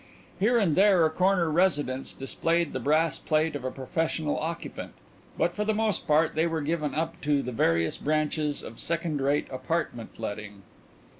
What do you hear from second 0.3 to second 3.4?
Here and there a corner residence displayed the brass